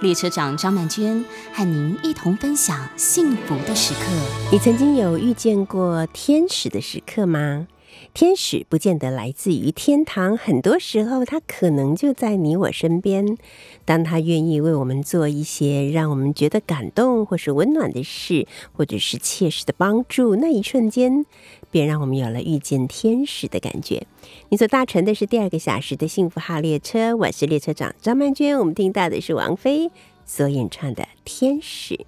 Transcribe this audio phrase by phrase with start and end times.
[0.00, 4.00] 列车长张曼娟和您一同分享幸福的时刻。
[4.52, 7.66] 你曾经有遇见过天使的时刻吗？
[8.16, 13.36] 天使不见得来自于天堂，很多时候他可能就在你我身边。
[13.84, 21.26] 当他愿意为我们做一些让我们觉得感动或是温暖的事，或者是切实的帮助，那一瞬间
[21.70, 24.06] 便让我们有了遇见天使的感觉。
[24.48, 28.58] 你所搭乘的是第二个小时的幸福号列车，我是列车长张曼娟。
[28.58, 29.90] 我们听到的是王菲
[30.24, 31.94] 所演唱的《天使》。
[31.98, 32.06] 的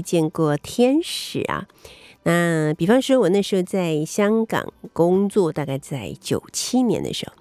[0.00, 1.66] 见过天使啊。
[2.22, 7.32] 那比方说，我那时候在香港工作，大概在九七年的时候，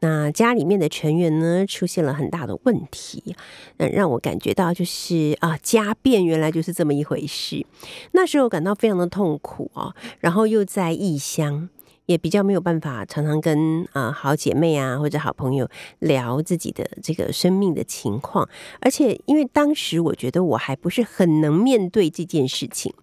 [0.00, 3.34] 那家里面的成员呢出现了很大的问题，
[3.78, 7.64] 那，让我感觉到就是啊，家变原来就是这么一回事。
[8.12, 11.70] 那时候感到非常的痛苦啊，然后又在异乡。
[12.08, 18.48] 也比较没有办法常常跟啊好姐妹啊或者好朋友聊自己的这个生命的情况，
[18.80, 22.94] 而且因为当时我觉得我还不是很能面对这件事情，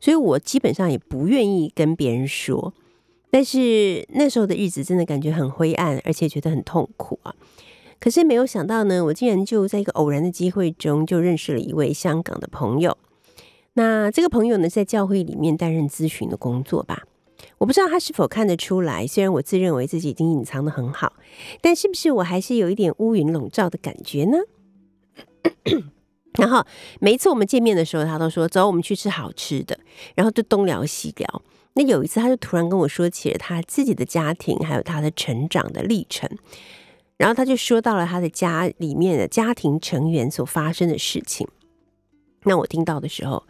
[0.00, 2.74] 所以我基本上也不愿意跟别人说。
[3.30, 7.32] 但是那时候的日子真的感觉很灰暗，而且觉得很痛苦啊。
[8.00, 12.98] 可是没有想到呢，我竟然就在一个偶然的机会中就认识了一位香港的朋友。
[13.74, 17.04] 那这个朋友呢，在教会里面担任咨询的工作吧。
[17.58, 21.14] 我不知道他是否看得出来，虽然我自认为自己已经隐藏的很好，
[21.60, 24.38] 但是不是我还是有一点乌云笼罩的感觉呢？
[26.38, 26.64] 然后
[27.00, 29.78] 每一次我们见面的时候，他都说走，我们去吃好吃的，
[30.14, 31.42] 然后就东聊西聊。
[31.74, 36.28] 那有一次，他就突然跟我说起了他自己的家庭，还有他的成长的历程，
[37.16, 41.46] 然后他就说到了他的家里面的家庭成员所发生的事情。
[42.44, 43.44] 那我听到的时候，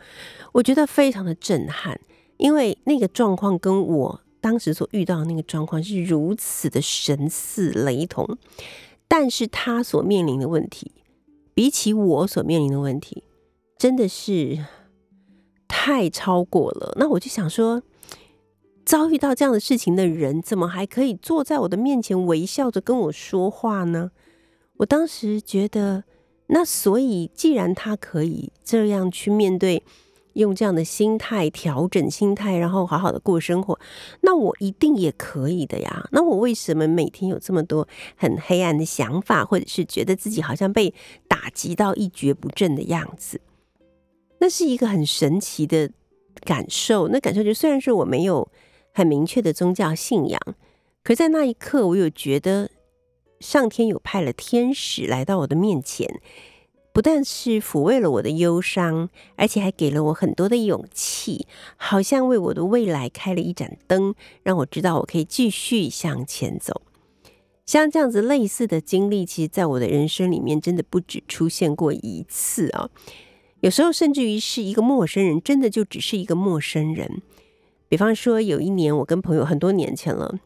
[0.53, 2.01] 我觉得非常的震撼，
[2.39, 8.39] 因为那个状况跟我当时所遇到的那个状况是如此的神似雷同，
[9.07, 10.93] 但是他所面临的问题，
[11.53, 13.23] 比起我所面临的问题，
[13.77, 14.65] 真的是
[15.69, 16.95] 太超过了。
[16.97, 17.83] 那我就想说。
[18.85, 24.13] 遭遇到这样的事情的人，怎么还可以坐在我的面前微笑着跟我说话呢？
[24.79, 26.05] 我当时觉得，
[26.47, 29.83] 那所以既然他可以这样去面对，
[30.39, 33.79] 用这样的心态调整心态，然后好好的过生活，
[34.23, 36.09] 那我一定也可以的呀。
[36.13, 37.87] 那我为什么每天有这么多
[38.17, 40.95] 很黑暗的想法，或者是觉得自己好像被
[41.29, 43.41] 打击到一蹶不振的样子？
[44.39, 45.91] 那是一个很神奇的
[46.45, 47.09] 感受。
[47.09, 48.49] 那感受就虽然说我没有。
[48.91, 50.41] 很明确的宗教信仰，
[51.05, 52.69] 可在那一刻，我有觉得
[53.39, 56.21] 上天有派了天使来到我的面前，
[56.99, 61.47] 不但是抚慰了我的忧伤，而且还给了我很多的勇气，
[61.77, 66.83] 好像为我的未来开了一盏灯，让我知道我可以继续向前走。
[67.65, 72.91] 像这样子类似的经历，其实在我的人生里面真的不止出现过一次啊，
[73.61, 77.23] 有时候甚至于是一个陌生人，真的就只是一个陌生人。
[77.89, 80.41] 比方说，有一年我跟朋友很多年前了，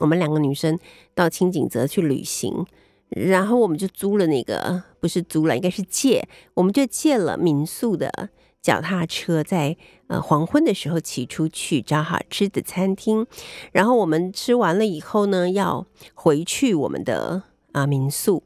[0.00, 0.76] 我们两个女生
[1.14, 2.66] 到清景泽去旅行，
[3.10, 8.30] 然后我们就租了那个不是租了，应该是借，我们就借了民宿的
[8.62, 13.26] 脚踏车，在呃黄昏的时候骑出去找好吃的餐厅，
[13.72, 17.42] 然后我们吃完了以后呢，要回去我们的
[17.72, 18.42] 啊民宿。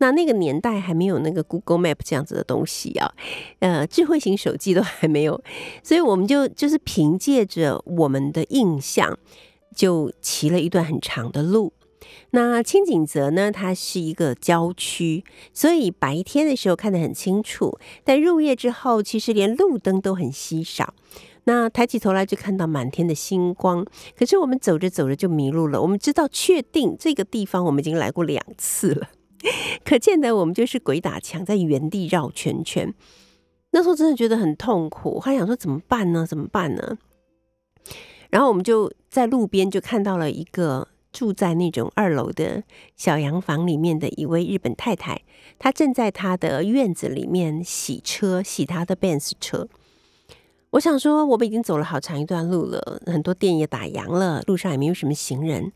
[0.00, 3.10] 那那个年代还没有那个 Google Map 这样子的东西啊，
[3.60, 5.42] 呃，智慧型手机都还没有，
[5.82, 9.18] 所以我们就就是凭借着我们的印象，
[9.74, 11.72] 就骑了一段很长的路。
[12.30, 20.94] 那清景泽呢，它是一个郊区，所以白天的时候看得很清楚，但入夜之后，其实连路灯都很稀少。
[21.44, 23.84] 那抬起头来就看到满天的星光，
[24.16, 25.82] 可是我们走着走着就迷路了。
[25.82, 29.08] 我们知道，确定这个地方我们已经来过两次了。
[29.84, 32.94] 可见得，我们就是鬼打墙，在原地绕圈圈。
[33.72, 36.24] 那时候真的觉得很痛苦，我还想说怎么办呢？
[36.24, 36.96] 怎么办呢？
[38.30, 42.62] 然后我们就在路边就看到了一个住在那种二楼的
[42.96, 45.22] 小洋房里面的一位日本太太，
[45.58, 49.68] 她正在她的院子里面洗车，洗她的 Benz 车。
[50.70, 55.70] 我想说，我们已经走了好长一段路了，很多店也打烊了，路上也没有什么行人，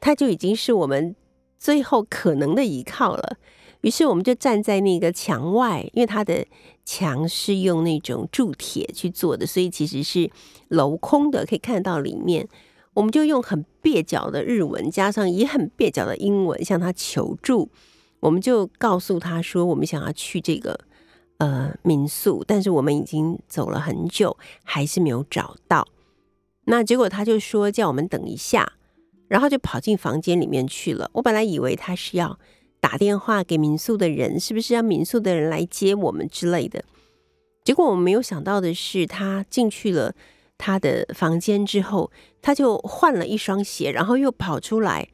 [0.00, 1.14] 她就已经是我们。
[1.58, 3.36] 最后可能的依靠了，
[3.82, 6.44] 于是我们就站在那个墙外，因为它的
[6.84, 10.28] 墙是用那种铸铁去做的，所以其实是
[10.70, 12.48] 镂空的，可以看到里面。
[12.94, 17.70] 我们就用很蹩脚的日文，加上也很蹩脚的英文向他求助。
[18.20, 20.78] 我们就告诉他说，我们想要去这个
[21.38, 25.86] 呃民宿，但是我们已经走了很久，还是没有找到。
[26.64, 28.72] 那结果他就说叫我们等一下。
[29.28, 31.08] 然后就跑进房间里面去了。
[31.14, 32.38] 我本来以为他是要
[32.80, 36.84] 打电话给民宿的人，是不是要民宿的人来接我们之类的？
[37.64, 40.14] 结果我们没有想到的是，他进去了
[40.64, 42.08] 他的房间之后，
[42.40, 45.08] 他就换了一双鞋，然后又跑出来，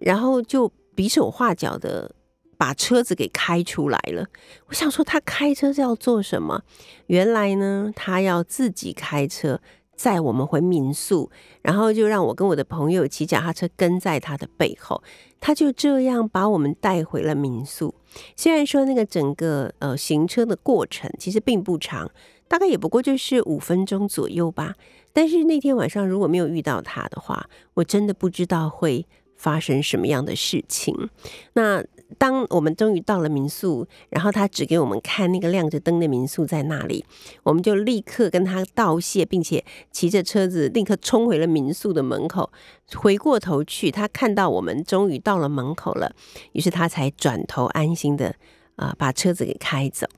[0.00, 2.12] 然后就比手画脚的
[2.58, 4.26] 把车子给开出来了。
[4.66, 6.62] 我想说，他开车是要做什么？
[7.06, 9.60] 原来呢，他要自己开车。
[10.00, 11.30] 载我们回民宿，
[11.60, 15.02] 然后就让我跟我的朋友骑脚踏车跟在他的背后，
[15.40, 17.94] 他就这样把我们带回了民宿。
[18.34, 22.10] 虽然说那个整个呃行车的过程其实并不长，
[22.50, 24.74] 大概也不过就是五分钟左右吧。
[25.12, 31.08] 但是那天晚上如果没有遇到他的话，我真的不知道会发生什么样的事情。
[31.52, 31.84] 那。
[32.18, 37.04] 当我们终于到了民宿，然后他指给我们看那个亮着灯的民宿在那里，
[37.44, 42.50] 我们就立刻跟他道谢，并且骑着车子立刻冲回了民宿的门口。
[42.96, 46.12] 回过头去，他看到我们终于到了门口了，
[46.50, 48.34] 于是他才转头安心的
[48.74, 50.08] 啊把车子给开走。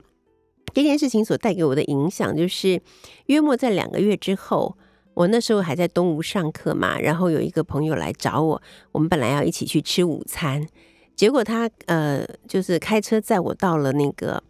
[0.72, 2.80] 这件事情所带给我的影响，就是
[3.26, 4.76] 约莫在两个月之后，
[5.14, 8.62] 我那时候还在东吴上课嘛，然后有一个朋友来找我，
[8.92, 10.66] 我们本来要一起去吃午餐。
[11.14, 14.42] 结果他呃，就是开车载我到了那个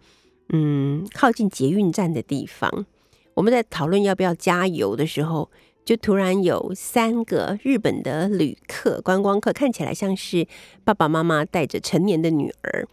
[0.51, 2.87] 嗯靠近捷运站的地方。
[3.35, 5.51] 我们在讨论要不要加油的时候，
[5.85, 10.47] 就突然有三个日本的旅客、观光客，看起来像是
[10.85, 12.87] 爸爸妈妈带着成年的女儿，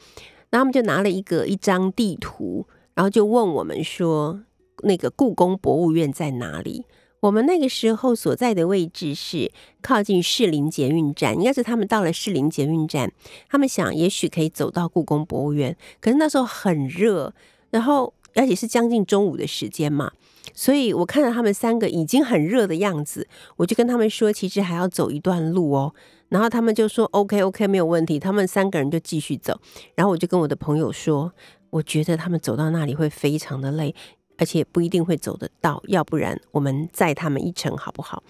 [0.50, 2.66] 然后他们就拿了一个一张地图，
[3.00, 4.42] 然后就问我们说
[4.84, 6.84] ：“那个故宫博物院在哪里？”
[7.22, 13.10] 我们那个时候所在的位置是靠近士林捷运站，应该是他们到了士林捷运站，
[13.48, 17.34] 他们想也许可以走到故宫博物院，可是那时候很热，
[17.70, 20.12] 然后而且是将近中午的时间嘛，
[20.54, 25.94] 所以我看到他们三个已经很热的样子，我就跟他们说，其实还要走一段路哦。
[26.28, 29.60] 然后他们就说 OK OK 没有问题，他们三个人就继续走。
[29.96, 31.34] 然后我就跟我的朋友说，
[31.70, 33.94] 我觉得他们走到那里会非常的累，
[34.38, 38.24] 而且不一定会走得到，要不然我们载他们一程好不好？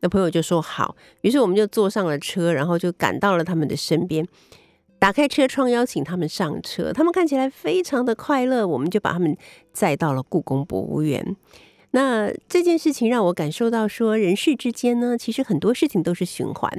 [0.00, 4.26] 那朋友就说好，于是我们就坐上了车，然后就赶到了他们的身边，
[4.98, 6.92] 打开车窗邀请他们上车。
[6.92, 9.36] 他们看起来非常的快乐，我们就把他们
[9.72, 11.36] 载到了故宫博物院。
[11.92, 16.70] 那这件事情让我感受到，说人世之间呢，其实很多事情都是循环。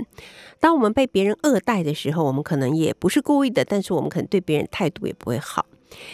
[0.60, 5.66] 当我们被别人恶待的时候，我们可能也不是故意的，但是我们可能对别人态度也不会好。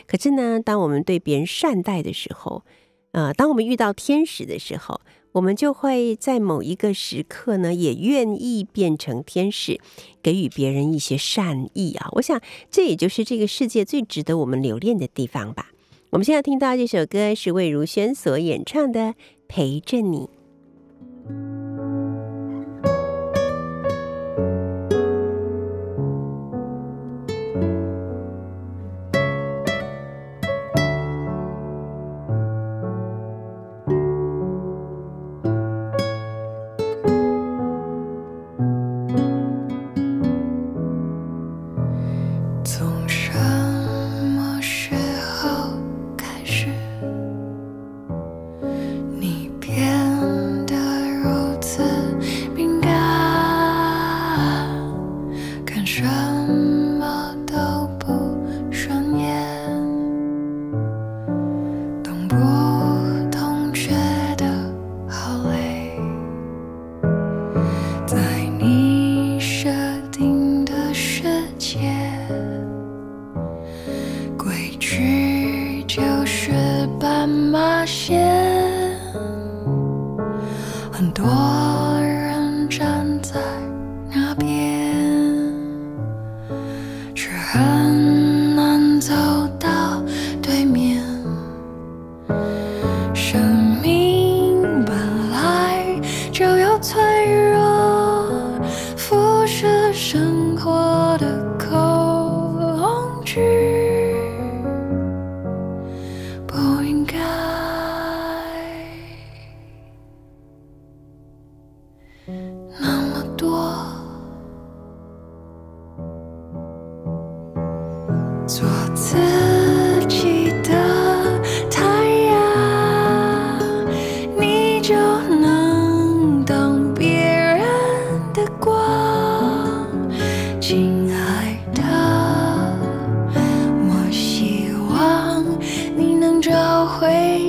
[0.08, 2.64] 可是呢，当我们对别人善待的时候，
[3.12, 5.02] 呃，当我们遇到天使的时候，
[5.34, 9.80] 我们就会在某一个时刻呢，也愿意变成天使，
[10.22, 12.10] 给予别人一些善意啊。
[12.14, 12.40] 我想，
[12.70, 15.72] 这也就是这个世界最值得我们留恋的地方吧。
[16.12, 19.00] 我们现在听到这首歌是魏如萱所演唱的
[19.48, 20.30] 《陪着你》。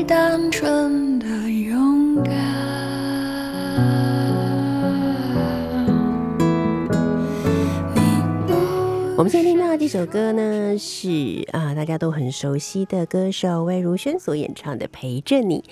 [0.06, 0.11] 我
[9.23, 11.08] 们现在听到这首歌呢是
[11.52, 15.64] 啊，大家都很熟悉的歌手魏如萱所演唱的《陪着你》。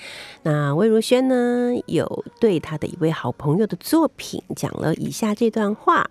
[0.45, 6.09] 那魏如萱呢，有对她的一位好朋友的作品讲了以下这段话。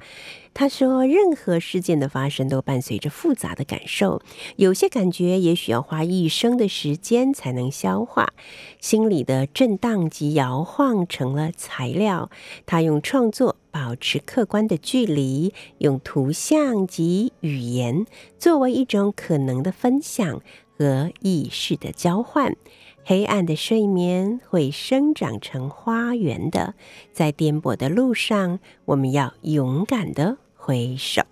[0.53, 4.21] 他说：“任何事件的发生都伴随着复杂的感受，
[4.57, 8.33] 有些感觉也许要花一生的时间才能消化。
[8.79, 12.29] 心里的震荡及摇晃成了材料。
[12.65, 18.05] 他用创作保持客观的距离，用图像及语言
[18.37, 20.41] 作为一种可能的分享
[20.77, 22.55] 和意识的交换。
[23.03, 26.75] 黑暗的睡眠会生长成花园的，
[27.11, 31.23] 在颠簸的路上，我们要勇敢的。”挥手。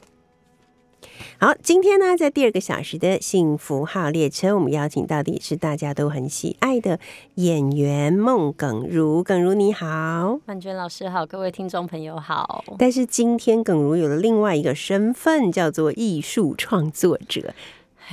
[1.40, 7.00] 好，今天呢，在第二个小时的幸福号列车，我们邀请到的也是大家都很喜爱的
[7.36, 9.24] 演员孟耿如。
[9.24, 12.66] 耿如你好，曼娟老师好，各位听众朋友好。
[12.80, 17.54] 但是今天耿如有了另外一个身份，叫做艺术创作者，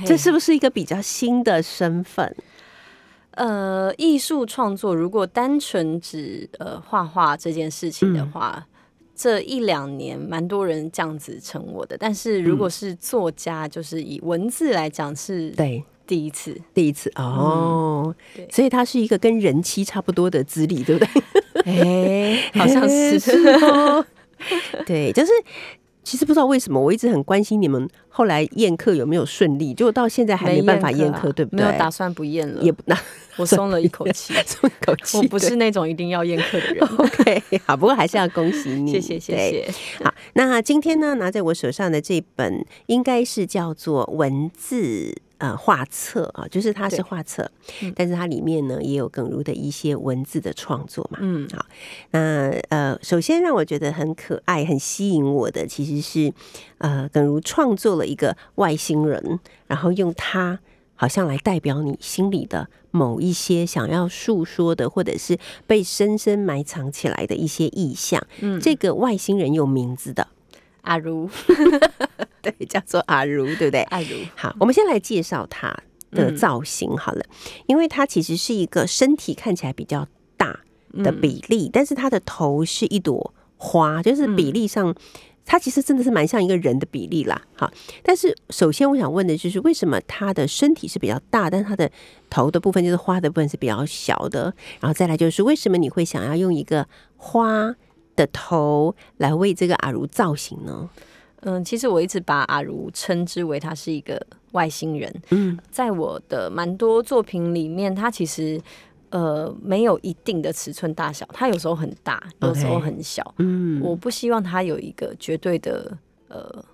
[0.05, 2.35] 这是不是一个比较新的身份？
[3.37, 8.67] 呃，艺术创作如果单纯指呃画画这件事情的话。
[9.19, 11.97] 这一两年，蛮多人这样子称我的。
[11.97, 18.15] 但是如果是作家，就是以文字来讲，是对第一次，第一次哦。
[18.35, 21.23] 对，所以他是一个跟人妻差不多的资历，对不对？
[21.65, 23.17] 哎，好像是
[23.65, 24.05] 哦。
[24.85, 25.31] 对，就是。
[26.07, 31.65] 其实不知道为什么，我一直很关心你们后来宴客有没有顺利，结果到现在还没办法宴客，对不对？
[31.65, 32.97] 没有打算不宴了，也不 那
[33.35, 35.17] 我松了一口气， 松一口气。
[35.17, 36.87] 我不是那种一定要宴客的人。
[36.97, 39.69] OK，好，不过还是要恭喜你，谢谢谢谢。
[40.01, 47.49] 好，那今天呢，拿在我手上的这本应该是叫做《文字呃画册啊，就是它是画册
[47.81, 51.19] 嗯，但是它里面呢也有耿如的一些文字的创作嘛。
[51.21, 51.65] 嗯好，
[52.11, 56.33] 那呃，首先让我觉得很可爱、很吸引我的，其实是
[56.79, 60.59] 呃，耿如创作了一个外星人，然后用它
[60.95, 68.25] 好像来代表你心里的某一些想要诉说的，或者是被深深埋藏起来的一些意象。
[68.41, 70.27] 嗯，这个外星人有名字的，
[70.87, 71.29] 阿如
[72.41, 73.81] 对，叫做阿如，对不对？
[73.83, 75.67] 阿如，好，我们先来介绍它
[76.11, 77.25] 的嗯造型好了，
[77.67, 80.61] 因为它其实是一个身体看起来比较大
[80.93, 84.95] 的嗯比例，但是它的头是一朵花，就是比例上。
[85.49, 87.71] 它其实真的是蛮像一个人的比例啦，好，
[88.03, 91.89] 但是首先我想问的就是，为什么它的身体是比较大，但是它的
[92.29, 94.53] 头的部分就是花的部分是比较小的？
[94.81, 97.73] 然后再来就是，为什么你会想要用一个花
[98.17, 100.89] 的头来为这个阿如造型呢？
[101.41, 104.21] 嗯，其实我一直把阿如称之为他是一个
[104.51, 108.59] 外星人，嗯在我的蛮多作品里面，他其实
[109.11, 113.33] 呃没有一定的尺寸大小，他有时候很大，有时候很小。
[113.37, 115.97] 嗯，我不希望他有一个绝对的
[116.27, 116.65] 呃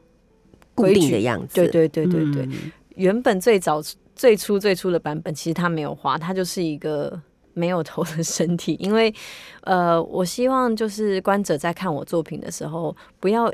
[0.74, 2.46] 固规矩定的样子，对对对对对。
[2.46, 3.82] 嗯原本最早
[4.16, 7.20] 最初最初的版本，其实他没有花，它就是一个
[7.54, 8.76] 没有头的身体。
[8.82, 9.14] 因为
[9.62, 13.52] 呃，我希望就是观者在看我作品的时候，不要。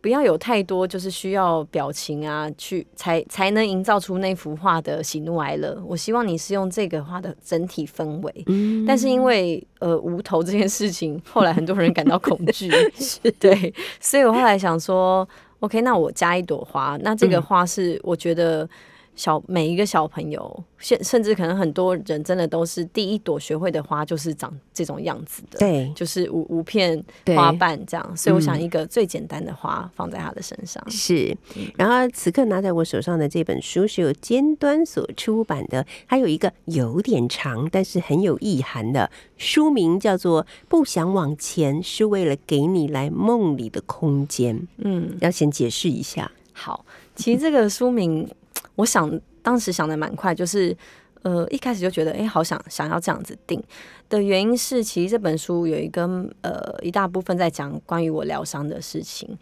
[0.00, 5.80] 不要有太多就是需要表情啊，去才才能营造出那幅画的喜怒哀乐。
[5.86, 12.68] 我希望你是用这个画的整体氛围，嗯但是因为呃无头这件事情，后来很多人感到恐惧，
[13.38, 15.28] 对，所以我后来想说
[15.60, 18.68] ，OK，那我加一朵花，那这个嗯花是我觉得
[19.14, 27.02] 小每一个小朋友，甚甚至可能很多人真的都是第一朵学会的花就是长这种样子的，，对就是五五片
[27.36, 31.36] 花瓣这样，所以我想嗯一个最简单的花放在他的身上，是，
[31.76, 44.58] 然后此刻拿在我手上的这本书是由尖端所出版的，它有一个有点长但是很有意涵的书名，叫做《不想往前，是为了给你来梦里的空间》。
[44.78, 46.84] 嗯，要先解释一下，好，
[47.14, 48.28] 其实这个书名，
[48.74, 50.76] 我想当时想的蛮快，就是
[51.22, 53.62] 呃一开始就觉得，哎、好想想要这样子定
[54.08, 56.02] 的原因是，其实这本书有一个
[56.42, 59.38] 呃一大部分在讲关于我疗伤的事情，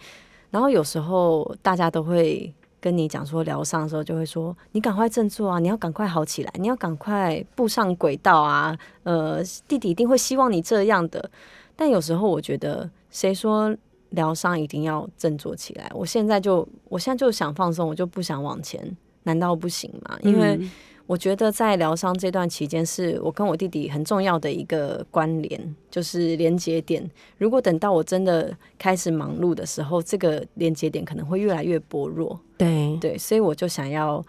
[0.51, 2.53] 然后有时候大家都会。
[2.83, 8.75] 跟你讲说疗伤的时候，就会说你赶快振作啊，你要赶快好起来，你要赶快步上轨道啊。
[9.03, 11.31] 呃，弟弟一定会希望你这样的。
[11.77, 13.77] 但有时候我觉得，谁说
[14.11, 15.91] 疗伤一定要振作起来？
[15.95, 20.19] 我现在就，我现在就想放松，我就不想往前，难道不行吗？
[20.23, 20.71] 因为嗯
[21.07, 27.11] 我觉得在疗伤这段期间，是我跟我弟弟很重要的一个关联，就是连接点。
[27.37, 32.39] 如果等到我真的开始忙碌的时候，这个连接点可能会越来越薄弱。
[32.57, 34.25] 对对，所以我就想要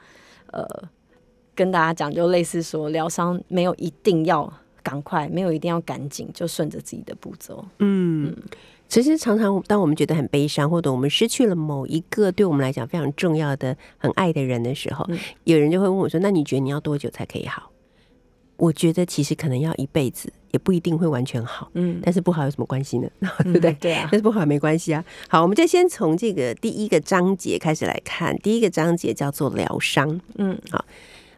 [0.47, 0.65] 呃
[1.53, 7.63] 跟大家讲，就类似说疗伤没有一定要赶快，没有一定要赶紧，就顺着自己的步骤。
[7.77, 8.35] 嗯，
[8.91, 17.71] 其实常常当我们觉得很悲伤，或者我们失去了某一个对我们来讲非常重要的、很爱的人的时候，嗯有人就会问我说：“那你觉得你要多久才可以好？”
[18.57, 21.71] 我觉得其实可能要一辈子，也不一定会完全好。
[21.73, 23.09] 嗯，但是不好有什么关系呢？
[23.43, 23.71] 对不对？
[23.79, 25.03] 对啊，但是不好没关系啊。
[25.29, 28.37] 好，我们就先从这个第一个章节开始来看。
[28.39, 30.19] 第一个章节叫做疗伤。
[30.35, 30.83] 嗯好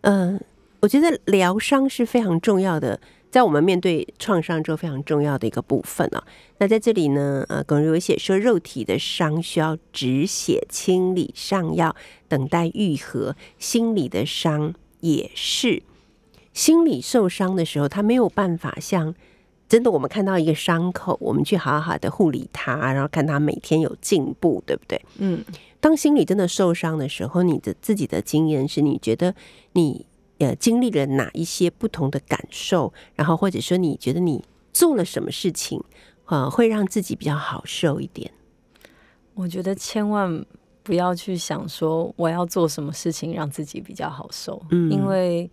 [0.02, 0.42] 嗯、
[0.80, 3.00] 我觉得疗伤是非常重要的，
[3.34, 6.24] 在我们面对创伤之后非常重要的一个部分啊。
[6.60, 11.96] 那在这里呢，呃，耿如有写说，肉体的伤需要止血清理上药，
[12.28, 15.82] 等待愈合；心理的伤也是。
[16.54, 19.16] 心理受伤的时候，他没有办法像
[19.68, 25.02] 真的我们看到一个伤口，我们去好好的护理它，然后看它每天有进步，对不对？
[25.18, 25.44] 嗯
[25.80, 29.34] 当心理真的受伤的时候，你的自己的经验是你觉得
[29.72, 30.06] 你
[30.44, 35.84] 呃经历了哪一些不同的感受，然后或者说你觉得你做了什么事情，
[36.26, 38.32] 呃，会让自己比较好受一点。
[39.34, 40.46] 我觉得千万
[40.84, 45.50] 不要去想说我要做什么事情让自己比较好受，嗯因为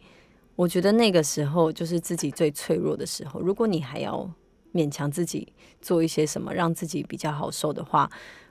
[0.57, 3.41] 我觉得那个时候就是自己最脆弱的时候。
[3.41, 4.31] 如果你还要
[4.75, 8.11] 勉强自己做一些什么让自己比较好受的话，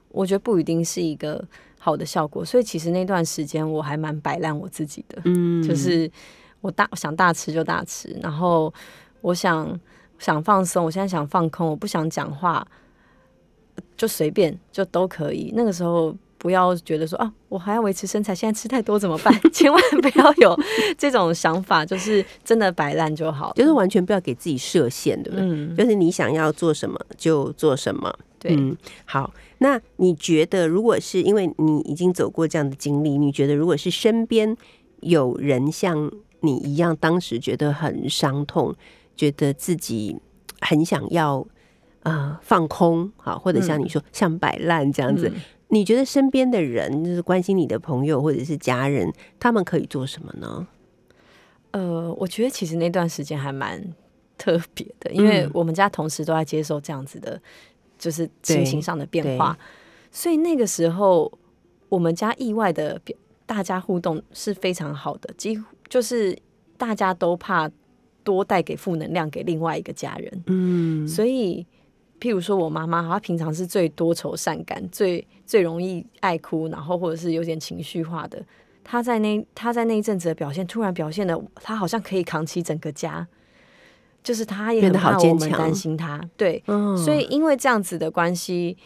[0.09, 1.47] 我觉得不一定是一个
[1.79, 2.45] 好的效果。
[2.45, 6.11] 所以其实那段时间我还蛮摆烂我自己的，嗯就是
[6.61, 8.71] 我大想大吃就大吃，然后
[9.21, 9.79] 我想
[10.19, 12.67] 想放松，我现在想放空，我不想讲话，
[13.97, 15.51] 就随便就都可以。
[15.55, 19.33] 那个时候不要觉得说啊，我还要维持身材，现在吃太多怎么办？
[19.51, 20.57] 千万不要有
[20.97, 23.53] 这种想法，就是真的摆烂就好。
[23.55, 25.45] 就是完全不要给自己设限，对不对？
[25.45, 28.75] 嗯，就是你想要做什么就做什么，对，嗯，
[29.05, 34.55] 好，那你觉得，如果是因为你已经走过这样的经历，你觉得如果是身边
[35.01, 38.73] 有人像你一样，当时觉得很伤痛，
[39.15, 40.17] 觉得自己
[40.61, 41.45] 很想要
[42.03, 45.41] 啊、呃放空，好，或者像你说、像摆烂这样子，嗯。
[45.71, 50.65] 你觉得身边的人，就是关心你的朋友或者是家人，他们可以做什么呢？
[51.69, 53.93] 呃，我觉得其实那段时间还蛮
[54.35, 55.51] 特别的，因为嗯。
[55.53, 57.39] 我们家同时都在接受这样子的，
[57.99, 59.55] 就是心情上的变化，
[60.09, 61.31] 所以那个时候
[61.89, 66.35] 我们家意外的表大家互动是非常好的，几乎就是
[66.77, 67.69] 大家都怕
[68.23, 71.67] 多带给负能量给另外一个家人，嗯，所以。
[72.21, 78.45] 譬如说，我妈妈，她平常是最多愁善感、最最容易爱哭，然后或者是有点情绪化的。
[78.83, 83.25] 她在那她在那一阵子的表现，突然表现的，她好像可以扛起整个家，
[84.23, 88.77] 就是他也很怕我们担心他，对，嗯所以因为这样子的关系，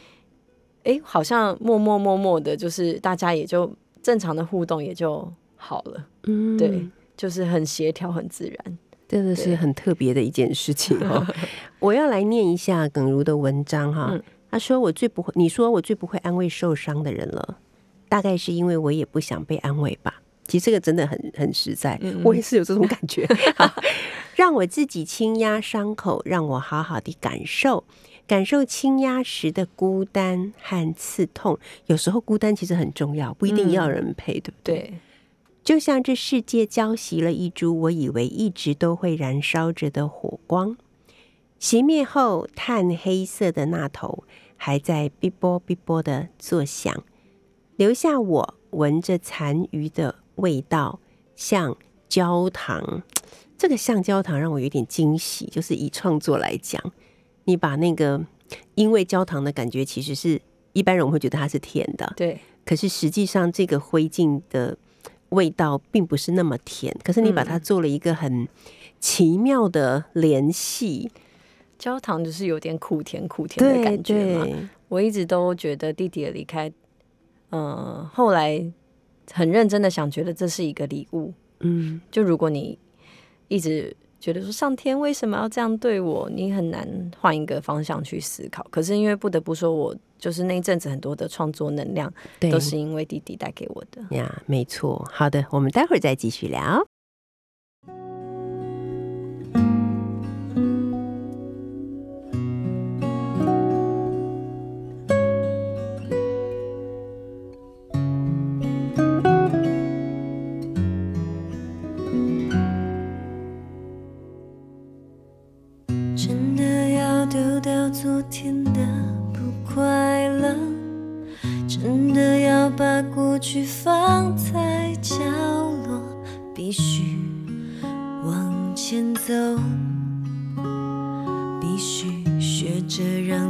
[0.84, 8.78] 哎，好像默默默默的，就是大家也就正常的互动也就好了，嗯对，就是很协调、很自然。
[9.08, 11.24] 真的是很特别的一件事情哦。
[11.78, 14.10] 我要来念一下耿如的文章哈。
[14.12, 17.58] 嗯他说：“我最不会，你说我最不会安慰受伤的人了，
[18.08, 20.22] 大概是因为我也不想被安慰吧。
[20.54, 23.28] 其实这个真的很很实在，嗯我也是有这种感觉。
[23.58, 23.74] 好
[24.38, 27.84] 让我自己轻压伤口，让我好好的感受。”
[28.28, 34.76] 感受轻压时的孤单和刺痛，有时候孤单其实很重要，不一定要人陪，对不对？
[34.76, 34.94] 对，
[35.64, 40.78] 就像这世界浇熄了一株我以为一直都会燃烧着的火光，
[41.60, 44.24] 熄灭后，炭黑色的那头
[44.56, 47.04] 还在哔啵哔啵的作响，
[47.76, 51.00] 留下我闻着残余的味道，
[51.36, 51.76] 像
[52.08, 53.04] 焦糖。
[53.56, 56.82] 这个橡胶糖让我有点惊喜，就是以创作来讲，
[57.46, 58.22] 你把那个
[58.76, 60.42] 因为焦糖的感觉，其实是
[60.74, 64.78] 一般人会觉得它是甜的，对，可是实际上，这个灰烬的
[65.30, 68.48] 味道并不是那么甜，可是你把它做了一个很
[69.00, 71.10] 奇妙的联系，
[71.80, 74.70] 焦糖就是有点苦甜苦甜的感觉嘛。
[74.90, 76.70] 我一直都觉得弟弟的离开，
[77.52, 78.64] 嗯、后来
[79.32, 81.34] 很认真的想，觉得这是一个礼物。
[81.62, 82.78] 嗯，就如果你
[83.48, 88.66] 一直觉得说上天为什么要这样对我，你很难换一个方向去思考。
[88.70, 92.12] 可是因为不得不说，我就是那一阵子很多的创作能量，
[92.52, 94.16] 都是因为弟弟带给我的。
[94.16, 95.08] 呀，没错。
[95.12, 96.86] 好的，我们待会儿再继续聊。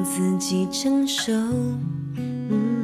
[0.04, 1.32] 自己承受。
[2.18, 2.84] 嗯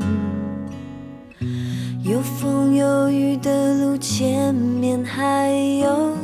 [2.03, 6.15] 有风有雨的路，前面还有。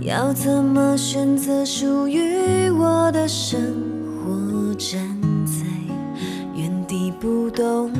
[0.00, 3.60] 要怎么选择属于我的生
[4.24, 4.74] 活？
[4.74, 5.00] 站
[5.44, 5.64] 在
[6.54, 7.90] 原地不动，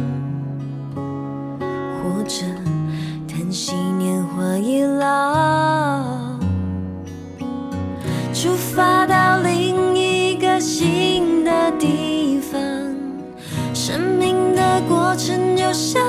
[0.94, 2.46] 或者
[3.26, 6.38] 叹息年华已老，
[8.32, 11.17] 出发到另一个新
[15.08, 16.02] 过程就像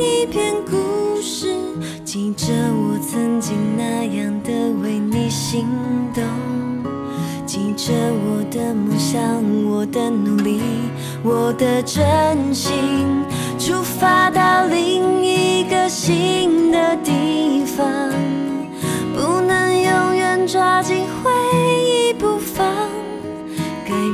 [0.00, 1.54] 一篇故事，
[2.04, 4.50] 记着我曾经那样的
[4.82, 5.68] 为你心
[6.12, 6.24] 动，
[7.46, 9.22] 记着我的梦想，
[9.64, 10.60] 我的努力，
[11.22, 12.74] 我的真心，
[13.56, 17.86] 出发到另一个新的地方，
[19.14, 21.30] 不能永远抓紧回
[21.84, 22.89] 忆不放。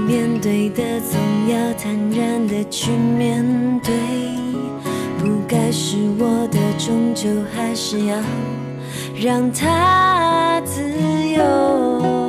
[0.07, 3.45] 面对的总要坦然的去面
[3.83, 3.93] 对，
[5.19, 8.17] 不该是我的终究还是要
[9.21, 10.81] 让它自
[11.37, 12.26] 由。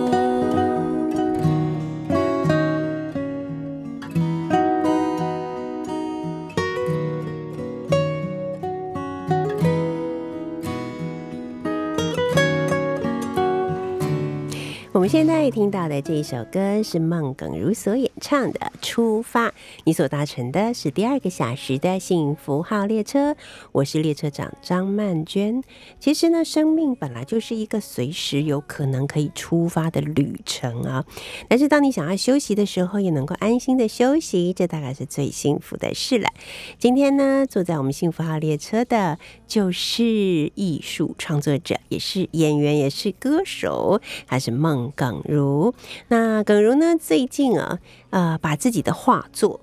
[15.08, 18.52] 们现在听到的这一首歌是孟耿如所演唱。
[18.52, 19.48] 的《出发》。
[19.86, 23.38] 你所搭乘的是第二个小时的幸福号列车，
[23.72, 25.64] 我是列车长张曼娟。
[25.98, 31.06] 其实呢，生命本来就是一个随时有可能可以出发的旅程啊。
[31.48, 36.30] 但是当你想要休息的时候，也能够安心的休息，这大概是最幸福的事了。
[36.78, 39.18] 今天呢，坐在我们幸福号列车的
[39.48, 45.74] 就是艺术创作者，也是演员，也是歌手，还是孟耿如。
[46.10, 47.80] 那耿如呢，最近啊，
[48.10, 49.62] 呃，把自己的画作。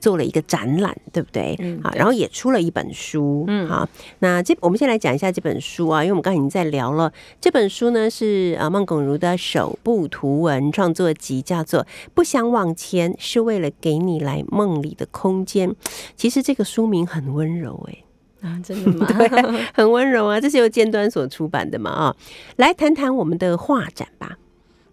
[0.00, 1.56] 做了一个展览，对不对？
[1.58, 3.88] 嗯好，然后也出了一本书，嗯，好。
[4.20, 7.12] 那这我们先来讲一下这本书啊，因为我们刚才已经在聊了。
[7.40, 11.80] 这本书呢是啊孟耿如的首部图文创作集，叫做
[12.14, 15.68] 《不想往前，是为了给你来梦里的空间》。
[16.14, 18.04] 其实这个书名很温柔、欸，
[18.48, 19.04] 啊， 真的吗？
[19.04, 19.28] 对，
[19.74, 20.40] 很温柔啊。
[20.40, 22.16] 这是由尖端所出版的嘛啊。
[22.54, 24.38] 来谈谈我们的画展吧。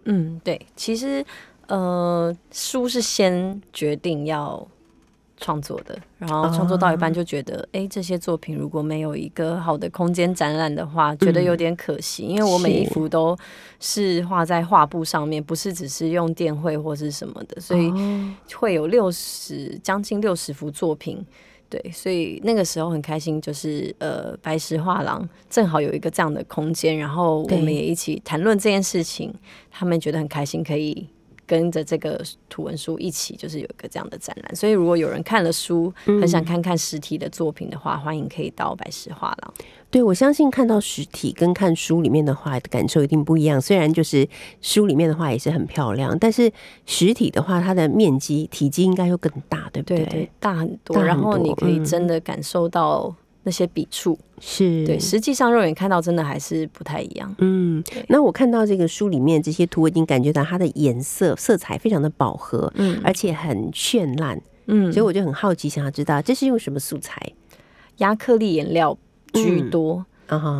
[0.06, 1.24] 嗯，对，其实
[1.66, 4.66] 呃，书是先决定要
[5.36, 13.36] 创作的，然后创作到一半就觉得，哎、这些作品如果没有一个好的空间展览的话，觉得有点可惜，因为我每一幅都
[13.78, 17.92] 是画在画布上面，不是只是用电绘或是什么的，所以
[18.54, 21.22] 会有六十将近六十幅作品。
[21.68, 29.34] 对，所以那个时候很开心，就是呃，白石画廊正好有一个这样的空间，然后我们也一起谈论这件事情，
[29.70, 31.08] 他们觉得很开心，可以
[31.46, 34.56] 跟着这个图文书一起，就是有一个这样的展览。
[34.56, 39.54] 所以如果有人看了书，很想看看实体的作品的话，欢迎可以到百事画廊。
[39.88, 43.60] 对，我相信看到实体跟看书里面的话的感受一定不一样。
[43.60, 44.28] 虽然就是
[44.60, 46.52] 书里面的话也是很漂亮，但是
[46.84, 49.98] 实体的话，它的面积体积应该又更大，对不对？
[49.98, 53.14] 对对，大很多，然后你可以真的感受到
[53.46, 54.18] 那些笔触。
[54.40, 57.34] 是，对，实际上肉眼看到真的还是不太一样。
[57.38, 67.18] 嗯，那我看到这个书里面这些图，我已经感觉到它的颜色色彩非常的饱和，嗯而且很绚烂，嗯所以我就很好奇，想要知道这是用什么素材
[67.98, 68.98] 亚克力颜料
[69.32, 70.04] 居嗯多。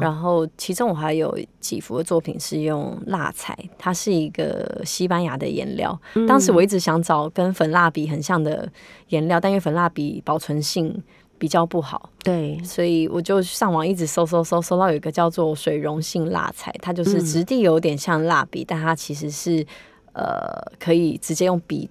[0.01, 6.01] 然后，其中我还有几幅的作品是用蜡彩，它是一个西班牙的颜料。
[6.15, 8.71] 嗯当时我一直想找跟粉蜡笔很像的
[9.09, 11.03] 颜料，但因为粉蜡笔保存性
[11.39, 17.25] 比较不好，对，所以我就上网一直搜搜搜，搜到有一个叫做水溶性蜡材，它就是嗯。
[17.25, 19.65] 质地有点像蜡笔，但它其实是
[20.13, 21.89] 呃可以直接用笔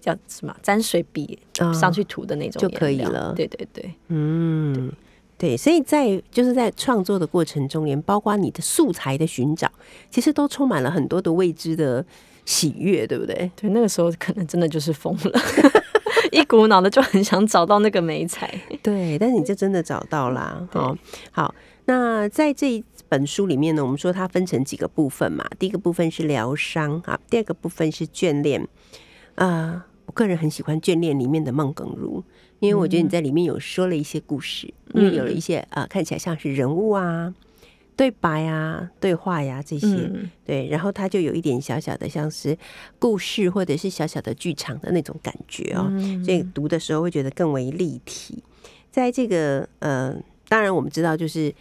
[0.00, 1.72] 叫什么沾水笔啊。
[1.72, 3.32] 上去涂的那种就可以了。
[3.34, 3.94] 对对对。
[4.08, 4.90] 嗯，
[5.36, 9.70] 对，所以在就是在创作的过程中，连包括你的素材的寻找，
[10.10, 12.04] 其实都充满了很多的未知的
[12.44, 13.50] 喜悦，对不对？
[13.56, 15.40] 对，那个时候可能真的就是疯了，
[16.36, 18.52] 一股脑的就很想找到那个美彩。
[18.82, 20.66] 对，但是你就真的找到啦。
[20.72, 20.96] 哦，
[21.32, 21.54] 好，
[21.86, 25.44] 那在这一本书里面呢，我们说它分成几个部分嘛。
[25.58, 28.66] 第一个部分是疗伤啊，第二个部分是眷恋。
[29.36, 32.22] 啊、我个人很喜欢眷恋里面的孟耿如，
[32.58, 37.34] 因为我觉得你在里面有说了一些故事，因为有了一些啊、看起来像是人物啊、
[37.96, 39.86] 对白啊、对话呀、这些。
[39.86, 42.56] 嗯，对，然后它就有一点小小的像是
[42.98, 45.90] 故事或者是小小的剧场的那种感觉哦，
[46.24, 48.42] 所以读的时候会觉得更为立体。
[48.90, 50.14] 在这个呃，
[50.48, 51.52] 当然我们知道，就是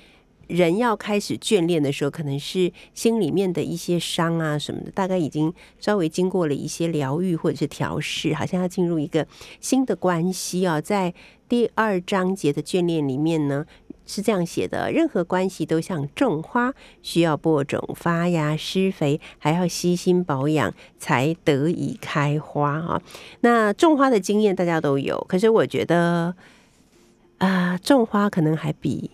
[0.48, 9.26] 人要开始眷恋的时候，可能是心里面的一些伤啊什么的，大概已经稍微经过了一些疗愈或者是调试，好像要进入一个
[9.60, 10.80] 新的关系啊。
[10.80, 11.14] 在
[11.50, 13.66] 第二章节的眷恋里面呢，
[14.06, 23.02] 是这样写的：任何关系都像种花，需要播种、发芽、施肥，还要悉心保养，才得以开花啊。
[23.42, 26.36] 那种花的经验大家都有，可是我觉得
[27.38, 29.12] 啊、种花可能还比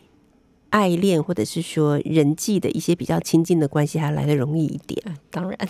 [0.69, 5.57] 爱恋或者是说人际的一些比较亲近的关系还来得容易一点，当然，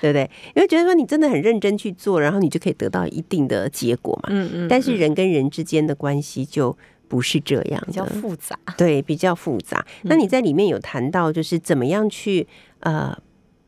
[0.00, 0.30] 对不对？
[0.54, 4.28] 因为觉得说你真的很认真去做，然后你就可以得到一定的结果嘛。
[4.30, 6.76] 嗯嗯，但是人跟人之间的关系就
[7.12, 8.58] 不是这样比较，复杂。
[8.78, 9.84] 对，比较复杂。
[10.04, 12.48] 那你在里面有谈到，就是怎么样去
[12.80, 13.14] 呃，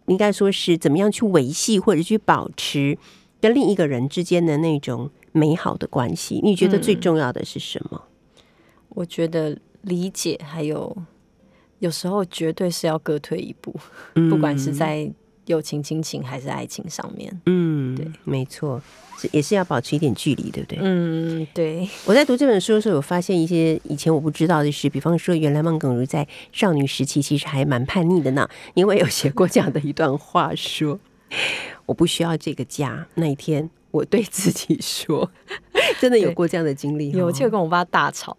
[0.06, 2.96] 应该说是怎么样去维系或者去保持
[3.42, 6.40] 跟另一个人之间的那种美好的关系？
[6.42, 8.04] 你觉得最嗯重要的是什么？
[8.88, 10.96] 我觉得理解还有
[11.80, 13.74] 有时候绝对是要各退一步，
[14.30, 15.12] 不管是在
[15.44, 17.42] 友情、亲情还是爱情上面。
[17.44, 18.80] 嗯，对，没错，
[19.18, 20.78] 是也是要保持一点距离，对不对？
[20.80, 30.98] 嗯，对，我在读这本书的时候，有发现一些以前我不知道的事，比方说，原来孟耿如在少女时期其实还蛮叛逆的呢， 因为有写过这样的一段话说
[31.86, 35.30] ：“我不需要这个家。”那一天，我对自己说，
[36.00, 37.18] 真的有过这样的经历哦。
[37.18, 38.36] 有，我记得跟我爸大吵，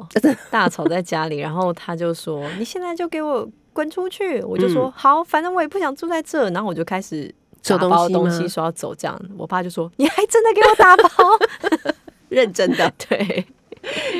[0.51, 7.33] 大吵在家里，然后他就说：“你现在就给我滚出去！”我就说：“好，反正我也不想住在这。”然后我就开始收
[7.67, 11.39] 打包东西说要走这样，我爸就说你还真的给我打包，
[12.29, 13.45] 认真的， 对，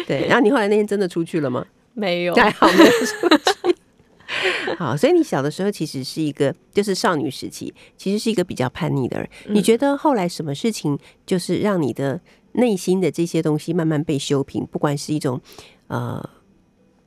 [0.08, 0.28] 对。
[0.28, 1.66] 然后你后来那天真的出去了吗？
[1.94, 3.76] 没有，还好没有出去。
[4.78, 9.30] 好，所以你小的时候其实是一个，就是少女时期，其实是一个比较叛逆的人。
[9.48, 12.20] 你觉得后来什么事情，就是让你的
[12.54, 14.66] 内心的这些东西慢慢被修平？
[14.66, 15.40] 不管是一种
[15.88, 16.28] 呃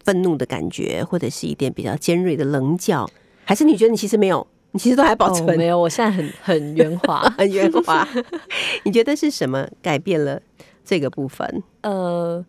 [0.05, 3.11] 愤怒的感觉，或者是一点比较尖锐的棱角，
[3.45, 8.07] 还是你觉得你其实没有，你其实都还保哦存、没有，我现在很很圆滑，很圆滑？
[8.85, 10.41] 你觉得是什么改变了
[10.85, 11.63] 这个部分？
[11.83, 12.45] 呃，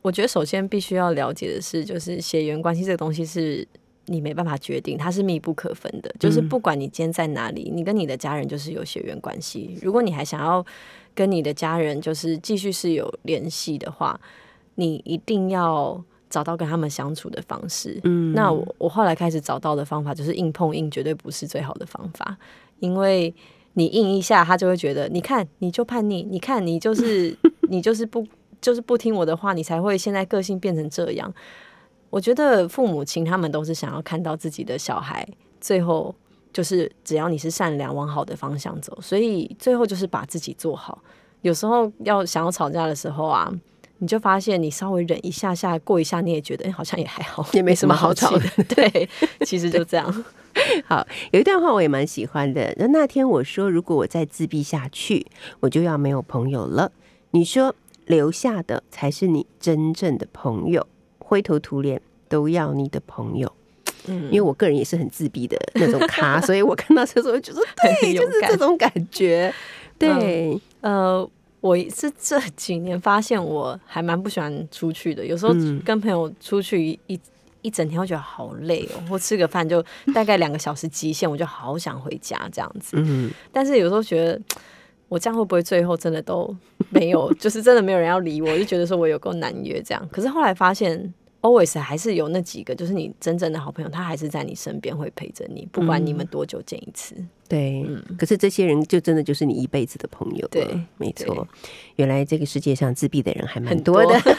[0.00, 3.66] 我觉得首先必须要了解的是，就是血缘关系这个东西是
[4.06, 6.14] 你没办法决定，它是密不可分的。
[6.20, 9.76] 就是不管你今天在哪里，你跟你的家人就是有血缘关系。
[9.82, 10.64] 如果你还想要
[11.14, 14.20] 跟你的家人就是继续是有联系的话，
[14.76, 16.02] 你一定要
[16.34, 18.00] 找到跟他们相处的方式。
[18.02, 22.36] 嗯那我我后来开始找到的方法就是硬碰硬，绝对不是最好的方法，
[22.80, 23.32] 因为
[23.74, 27.36] 你硬一下，他就会觉得，你看你就叛逆，你看你就是
[27.70, 28.26] 你就是不
[28.60, 31.32] 就是不听我的话，你才会现在个性变成这样。
[32.10, 35.26] 我觉得父母亲他们都是想要看到自己的小孩
[35.60, 36.14] 最后
[36.52, 41.02] 就是只要你是善良往好的方向走，所以最后就是把自己做好。
[41.42, 43.52] 有时候要想要吵架的时候啊，
[43.98, 48.44] 你就发现你稍微忍一下下，过一下你也觉得、哎好像也还好，也没什么好吵的。
[48.74, 49.08] 对，
[49.46, 50.24] 其实就这样。
[50.86, 52.74] 好，有一段话我也蛮喜欢的。
[52.78, 55.26] 那那天我说，如果我再自闭下去，
[55.60, 56.92] 我就要没有朋友了。
[57.32, 57.74] 你说，
[58.06, 60.86] 留下的才是你真正的朋友，
[61.18, 63.52] 灰头土脸都要你的朋友。
[64.06, 67.60] 嗯因为我个人也是很自闭的那种咖，所以我看到这时候就是，
[68.00, 69.52] 对，就是这种感觉。
[69.98, 71.26] 对，呃，
[71.64, 77.20] 我是这几年发现我还蛮不喜欢出去的，有时候嗯跟朋友出去一一
[77.62, 79.82] 一整天，我觉得好累哦，或吃个饭就
[80.14, 82.98] 大概两个小时极限，我就好想回家这样子。
[83.00, 84.38] 嗯，但是有时候觉得。
[85.06, 86.52] 我这样会不会最后真的都
[86.88, 90.08] 没有，就是真的没有人要理我，就觉得说我有够难约这样。
[90.10, 91.12] 可是后来发现
[91.44, 97.14] ，always 还是有那几个，就是你真正的好朋友，他还是在你身边会陪着你，不管你们多久见一次。
[97.46, 97.86] 对。
[98.18, 100.48] 可是这些人就真的就是你一辈子的朋友了。
[100.50, 101.46] 对没错。
[101.96, 104.18] 原来这个世界上自闭的人还蛮多的。
[104.20, 104.34] 多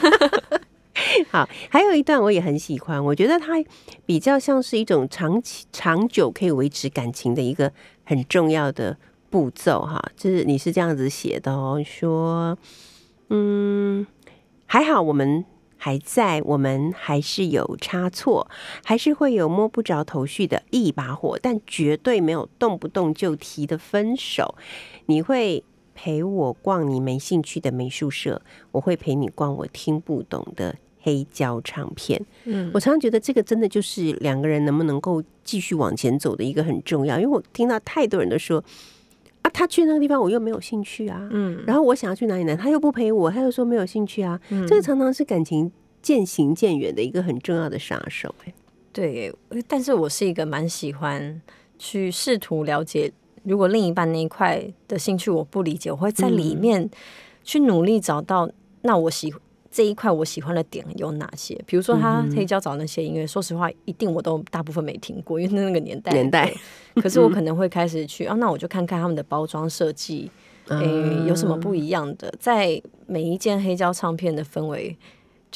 [1.30, 3.54] 好，还有一段我也很喜欢，我觉得它
[4.04, 7.72] 比较像是一种长期、长久可以维持感情的一个
[8.04, 8.96] 很重要的
[9.30, 10.02] 步骤哈。
[10.16, 12.58] 就是你是这样子写的哦，说，
[13.30, 14.06] 嗯，
[14.66, 15.44] 还好我们
[15.86, 18.50] 还在，我们还是有差错，
[18.84, 24.56] 还是会有摸不着头绪的一把火，但绝对没有动不动就提的分手。
[25.04, 25.62] 你会
[25.94, 32.20] 陪我逛你没兴趣的美术社，我会陪你逛我听不懂的黑胶唱片。
[32.46, 38.64] 嗯我常常觉得这个真的就是两个人能不能够继续往前走的一个很重要，因为我听到太多人都说
[39.46, 45.70] 啊，他去那个地方我又没有兴趣啊，嗯，然后我想要去哪里呢，他又不陪我，他又说没有兴趣啊，这个常常是感情
[46.02, 48.52] 渐行渐远的一个很重要的杀手、哎，
[48.92, 49.32] 对，
[49.68, 51.40] 但是我是一个蛮喜欢
[51.78, 53.12] 去试图了解，
[53.44, 56.90] 如果另一半那一块的兴趣我不理解，我会在里面
[57.44, 58.50] 去努力找到，
[58.82, 59.32] 那我喜
[59.76, 61.54] 这一块我喜欢的点有哪些？
[61.66, 66.50] 比如说他黑胶找那些音乐，说实话，一定我都大部分没听过，因为那个年代年代。
[66.94, 70.30] 可是我可能会开始去啊，那我就看看他们的包装设计，
[70.68, 72.32] 诶、有什么不一样的？
[72.40, 74.96] 在每一件黑胶唱片的氛围，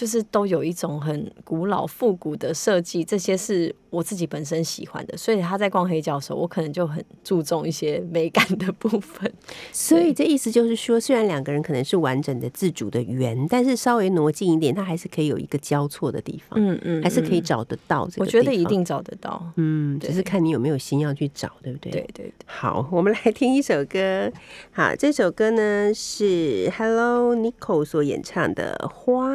[0.01, 9.31] 就是都有一种很古老复古的设计，这些是我自己本身喜欢的，所以他在逛黑胶的时候，我可能就很注重一些美感的部分。
[9.71, 18.27] 所以这意思就是说，虽然两个人可能是完整的自主的圆，但是稍微挪近一点，它还是可以有一个交错的地方，嗯嗯还是可以找得到这个我。
[18.27, 19.53] 觉得一定找得到。
[19.57, 21.93] 嗯，只是看你有没有心要去找，对不对？
[21.93, 24.33] 对对对，好，我们来听一首歌。
[24.73, 29.29] 好，这首歌呢是 Hello Nico 所演唱的《花》。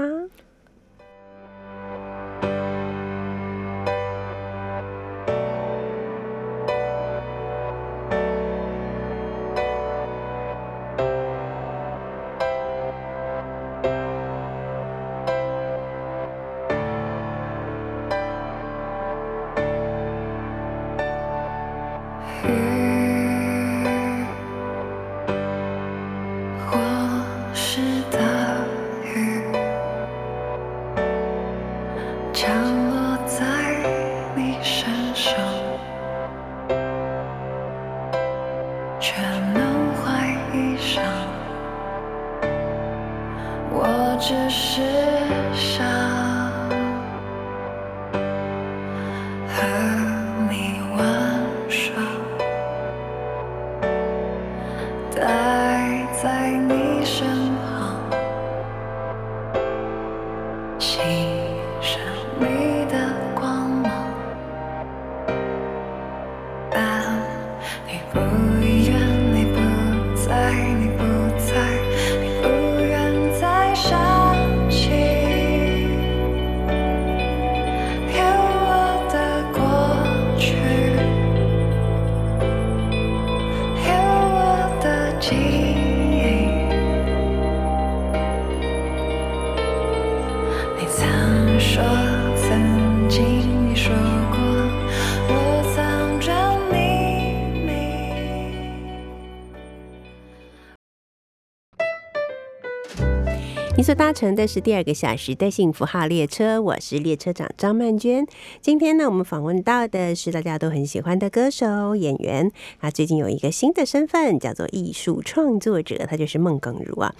[104.16, 108.26] 乘的是第二个小时的幸福号列车，我是列车长张曼娟。
[108.62, 112.50] 今天呢，我们访问到的是大家都很喜欢的歌手演员，
[112.80, 117.14] 他最近有一个新的身份，叫做艺术创作者，他就是孟耿如啊。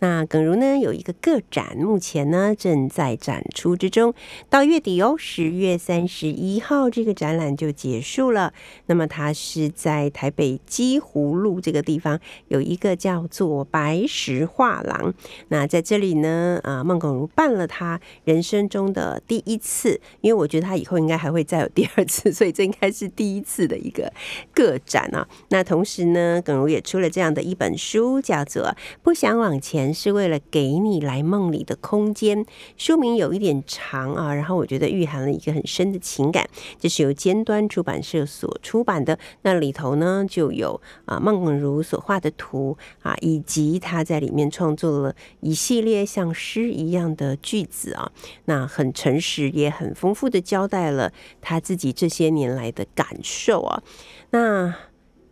[0.00, 4.12] 那耿如呢有一个个展，目前呢正在展出之中，
[4.50, 8.52] 到月底哦，十月三十一号这个展览就结束了。
[8.86, 15.14] 那么他是在台北基湖路这个地方有一个叫做白石画廊，
[15.48, 16.12] 那在这里。
[16.12, 24.12] 呢啊，孟耿如办了他人生中的第一次，因为我觉得他以后应该还会再有第二次，所以这应该是第一次的一个
[24.54, 25.26] 个展啊。
[25.48, 28.64] 那同时呢，耿如也出了这样的一本书，叫做
[29.02, 32.44] 《不想往前是为了给你来梦里的空间》。
[32.76, 36.48] 书名有一点长啊，然后我觉得蕴含了一个很深的情感。
[36.78, 46.04] 这是由尖端出版社所出版的，那里头呢就有啊孟耿如所画的图啊，以及他在里面创作了一系列。
[46.04, 48.10] 像诗一样的句子啊，
[48.46, 53.82] 那很诚实，也很丰富的交代了他自己这些年来的感受啊。
[54.30, 54.74] 那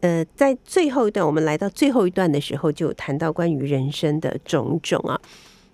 [0.00, 5.20] 呃，在最后一段，我们来到最后一段的时候，就谈到关于人生的种种啊。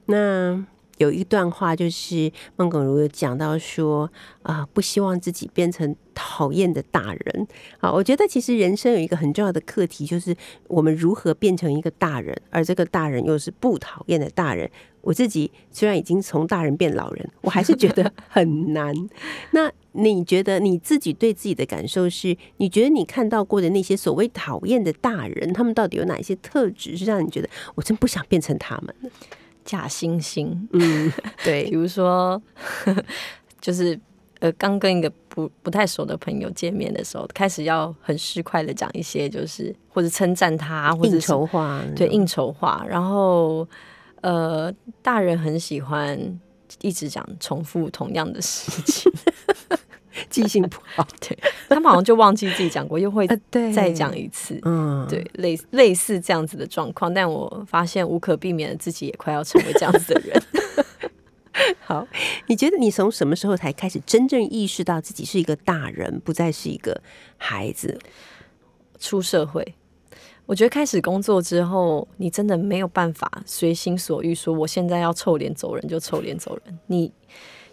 [0.06, 0.64] 那
[0.98, 4.10] 有一段话，就是孟耿如有讲到说
[4.42, 7.46] 啊，不希望自己变成讨厌的大人
[7.78, 7.92] 啊。
[7.92, 10.34] 我觉得其实人生有一个很重要的课题，就是
[10.66, 14.68] 我们如何变成一个大人，而这个大人又是不讨厌的大人。
[15.06, 18.92] 我自己虽然已经从大人变老人，我还是觉得 很难。
[19.52, 22.36] 那你觉得你自己对自己的感受是？
[22.56, 28.92] 你觉得你看到过的那些所谓讨厌的大人，他们到底有哪一些特质是让你觉得我真不想变成他们？
[29.64, 31.12] 假惺惺，嗯，
[31.44, 32.42] 对，比如说，
[33.60, 33.98] 就是
[34.40, 42.84] 呃，刚跟一个不不太熟的朋友见面的时候，开始要很市侩的讲一些，就是或者称赞他，或者应酬话，对，应酬话。
[42.88, 43.66] 然后，
[44.26, 46.18] 呃，大人很喜欢
[46.80, 49.12] 一直讲重复同样的事情。
[50.28, 60.42] 记性不好，对他们好像就忘记自己讲过，又会再讲一次，嗯，对，类类似这样子的状况，但我发现无可避免的，自己也快要成为这样子的人。
[61.86, 62.04] 好，
[62.48, 67.00] 你觉得你从什么时候才开始真正意识到自己是一个大人，不再是一个
[67.36, 67.96] 孩子？
[68.98, 69.74] 出社会，
[70.46, 77.12] 我觉得开始工作之后，你真的没有办法随心所欲，说我现在要臭脸走人就臭脸走人，你。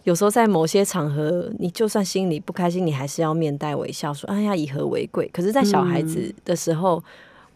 [0.04, 7.02] 有时候在某些场合，你就算心里不开心，你还是要面带微笑说：“哎呀，以和为贵。”可是，在小孩子的时候，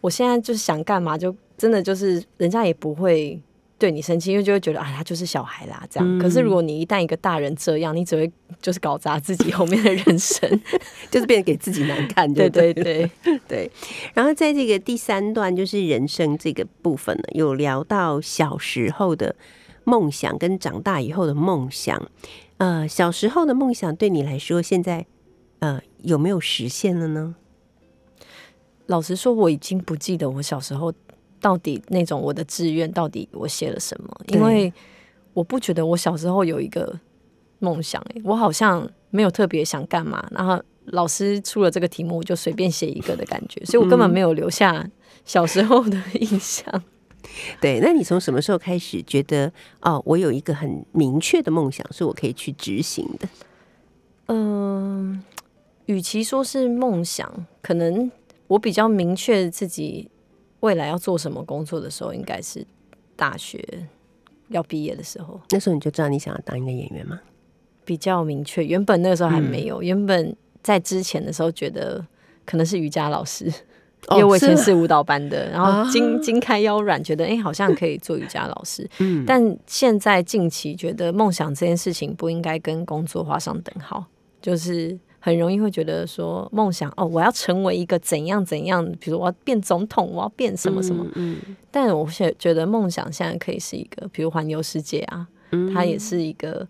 [0.00, 3.38] 我现在就是想干嘛，就真的就是人家也不会
[3.78, 6.18] 对你生气，因为就会觉得啊，他就是小孩啦，这样。
[6.18, 10.60] 可是，如果你一旦一个大人这样，你只会就是搞砸自己后面的人生，
[11.10, 12.32] 就是变得给自己难看。
[12.34, 13.10] 对对对
[13.46, 13.70] 对。
[14.12, 19.34] 然后，在这个第三段，就是人生这个部分呢，有聊到小时候的。
[19.84, 22.10] 梦想跟长大以后的梦想，
[22.58, 25.06] 呃，小时候的梦想对你来说，现在
[25.60, 27.36] 呃有没有实现了呢？
[28.84, 30.92] 老实说，我已经不记得我小时候
[31.40, 34.72] 到底那种我的志愿到底我写了什么，因为
[35.32, 36.98] 我不觉得我小时候有一个
[37.58, 44.88] 梦想，哎，我好像没有特别想干嘛，然后老师出了这个题目，我就随便写一个的感觉， 所以我根本没有留下
[45.24, 46.82] 小时候的印象。
[47.60, 53.28] 对，那你从什么时候开始觉得哦，我有一个很明确的梦想，是我可以去执行的？
[54.28, 55.22] 嗯，
[55.86, 58.10] 与其说是梦想，可能
[58.46, 60.08] 我比较明确自己
[60.60, 62.66] 未来要做什么工作的时候，应该是
[63.16, 63.62] 大学
[64.48, 65.40] 要毕业的时候。
[65.50, 67.20] 那时候你就知道你想要当一个演员吗？
[67.84, 69.82] 比较明确，原本那个时候还没有。
[69.82, 72.04] 原本在之前的时候，觉得
[72.44, 73.52] 可能是瑜伽老师。
[74.12, 78.88] 因为我以前是舞蹈班的，然后筋筋开腰软，觉得哎，好像可以做瑜伽老师。
[79.00, 84.04] 嗯，但现在近期觉得梦想这件事情不应该跟工作画上等号，
[84.40, 91.06] 就是很容易会觉得说梦想哦，我要成为一个怎样怎样，比如我要变总统，我要变什么什么。
[91.14, 91.36] 嗯，
[91.70, 95.26] 但我现觉得梦想现在可以是一个，比如环游世界啊，
[95.74, 96.66] 它也是一个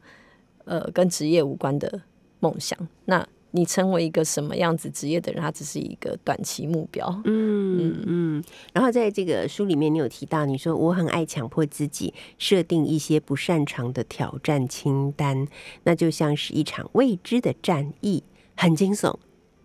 [0.65, 2.01] 呃跟职业无关的
[2.41, 2.79] 梦想。
[3.05, 7.09] 那你成为一个什么样子职业的人，它只是一个短期目标。
[7.25, 8.45] 嗯嗯嗯。
[8.75, 15.49] 然后在这个书里面，你有提到，你说我很爱强迫自己设定一些不擅长的挑战清单，
[15.85, 18.23] 那就像是一场未知的战役，
[18.59, 19.15] 很惊悚，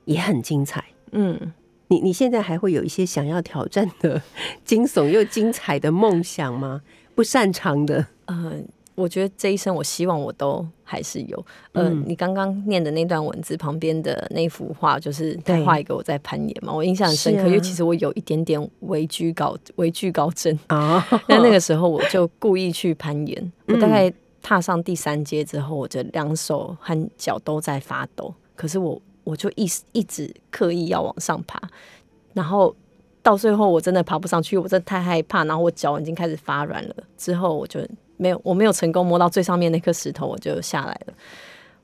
[0.06, 0.84] 也很精彩。
[1.14, 1.52] 嗯，
[1.88, 4.22] 你你现在还会有一些想要挑战的
[4.64, 6.82] 惊悚又精彩的梦想吗？
[7.16, 8.54] 不擅长的，呃，
[8.94, 11.46] 我觉得这一生，我希望我都还是有。
[11.72, 20.58] 呃，嗯你刚刚念的那段文字旁边的那幅画，就是他画一个我在攀岩嘛，我印象很深刻，啊因为其实我有一点点畏惧高畏惧高症。
[20.68, 31.62] 啊， 那那个时候我就故意去攀岩，我嗯大概踏上第三阶之后，我的两手和脚都在发抖，可是我我就一直一直刻意要往上爬，
[32.34, 32.76] 然后
[33.22, 37.80] 到最后我真的爬不上去，我真的太害怕，然后我脚已经开始发软了，之后我就
[38.18, 41.14] 没有我没有成功摸到最上面那颗石头，我就下来了。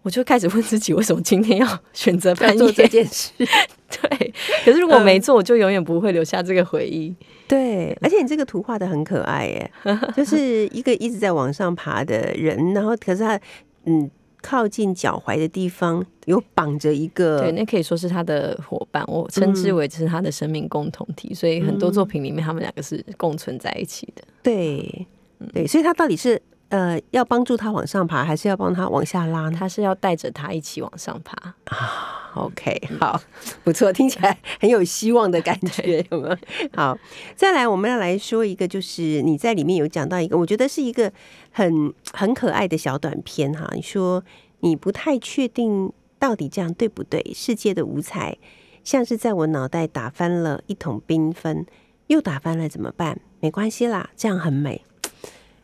[0.01, 2.87] 我就开始问自己，为什么今天要选择攀要做这？
[2.87, 7.13] 件事，对，可是如果嗯没做，我就永远不会留下这个回忆。
[7.49, 9.71] 对，而且你这个图画的很可爱耶，
[10.15, 13.37] 就是一个一直在往上爬的人，然后可是他
[13.83, 14.09] 嗯
[14.41, 19.75] 靠近脚踝的地方有绑着一个，对，那可以说是他的伙伴，我称之嗯。
[19.75, 24.23] 为这是他的生命共同体，所以很多作品里面他们两个是共存在一起的。
[24.41, 25.07] 对
[25.53, 29.57] 对，所以他到底是呃要帮助他往上爬，还是要帮他往下拉呢？
[29.57, 33.19] 他是要带着他一起往上爬啊，OK，好，
[33.63, 36.37] 不错，听起来很有希望的感觉，有没有？
[36.73, 36.97] 好，
[37.35, 41.11] 再来，我们要来说一个，就是你在里面有讲到一个，我觉得是一个
[41.51, 43.67] 很很可爱的小短片哈。
[43.73, 44.23] 你说
[44.59, 47.31] 你不太确定到底这样对不对？
[47.33, 48.37] 世界的五彩
[48.83, 51.65] 像是在我脑袋打翻了一桶缤纷，
[52.07, 53.19] 又打翻了怎么办？
[53.39, 54.83] 没关系啦，这样很美。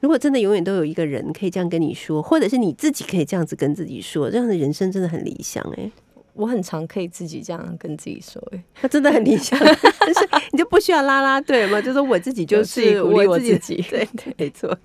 [0.05, 5.91] 如果真的永远都有一个人可以这样跟你说，或者是你自己可以这样子跟自己说，这样的人生真的很理想哎、
[6.33, 9.57] 我很常可以自己这样跟自己说、欸，他 真的很理想，
[9.99, 10.19] 但是
[10.51, 14.77] 你就不需要拉拉队嘛，就是我自己就是鼓励我自己对 对，没错。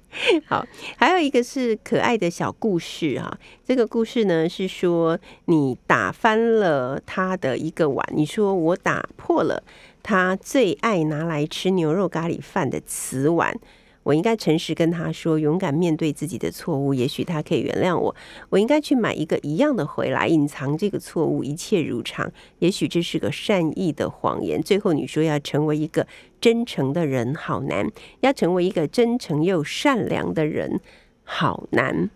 [0.47, 0.67] 好，
[0.97, 9.63] 还有一个是可爱的小故事哈、这个故事呢是说你打翻了他的一个碗，你说我打破了
[10.03, 13.55] 他最爱拿来吃牛肉咖喱饭的瓷碗。
[14.03, 18.15] 我应该诚实跟他说，勇敢面对自己的错误，也许他可以原谅我。
[18.49, 22.31] 我应该去买一个一样的回来，隐藏这个错误，一切如常。
[22.61, 24.61] 也许这是个善意的谎言。
[24.63, 26.07] 最后你说要成为一个
[26.41, 27.87] 真诚的人，好难；
[28.21, 30.81] 要成为一个真诚又善良的人，
[31.25, 32.09] 好难。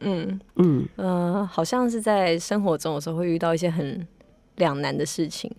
[0.00, 4.06] 嗯嗯呃，好像是在生活中有时候会遇到一些很
[4.56, 5.50] 两难的事情，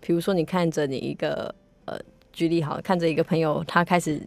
[0.00, 1.54] 比如说你看着你一个
[1.84, 1.98] 呃，
[2.32, 4.20] 举例好，看着一个朋友他开始，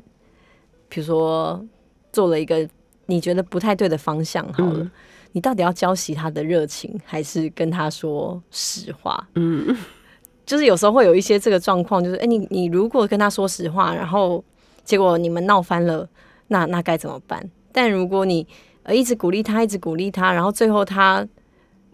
[0.89, 1.63] 比如说
[2.11, 2.67] 做了一个
[3.05, 4.79] 你觉得不太对的方向好了。
[4.79, 4.91] 嗯
[5.33, 9.27] 你到底要浇熄他的热情，还是跟他说实话？
[9.35, 9.75] 嗯
[10.47, 14.43] 就是有时候会有一些这个状况，就是哎、诶你你如果跟他说实话，然后
[14.83, 16.07] 结果你们闹翻了，
[16.47, 17.47] 那那该怎么办？
[17.71, 18.47] 但如果你
[18.81, 21.27] 呃一直鼓励他，一直鼓励他，然后最后他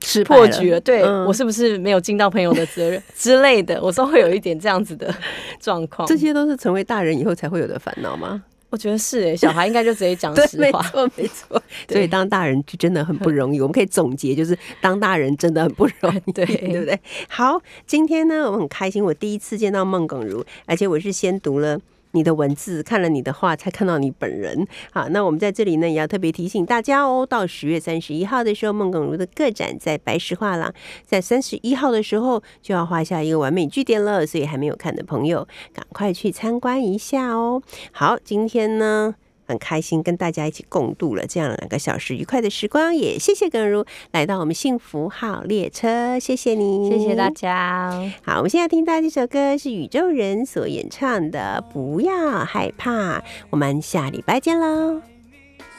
[0.04, 3.82] 是破局了，对、嗯我是不是没有尽到朋友的责任之类的？
[3.82, 5.14] 我说会有一点这样子的
[5.60, 6.08] 状况。
[6.08, 8.42] 这些都是成为大人以后才会有的烦恼吗？
[8.74, 10.82] 我觉得是诶，小孩应该就直接讲 对，实话。
[10.82, 11.64] 没错， 没错。
[11.88, 13.62] 所以当大人就真的很不容易。
[13.62, 17.00] 我们可以总结，就是当大人真的很不容易， 对对不对？
[17.30, 21.80] 好，今天呢，我很开心，我第一次见到孟耿如，而且我是先读了。
[22.14, 24.66] 你的文字，看了你的画，才看到你本人。
[24.92, 30.74] 好，那我们在这里呢，也要特别提醒大家哦，到十月三十一号的时候，孟耿如的个展在白石画廊，
[31.06, 37.62] 在三十一号的时候就要画下一个完美句点了，所以还没有看的朋友，赶快去参观一下哦。
[37.92, 39.16] 好，今天呢。
[39.46, 47.30] 很开心跟大家一起共度了这样两个小时愉快的时光，也谢谢耿如来到我们幸福号列车，谢谢你，谢谢大。
[47.30, 47.92] 家。
[48.24, 53.20] 好，我们现在听到这首歌是宇宙人所演唱的《不要害怕》，
[53.50, 55.02] 我们下礼拜见喽。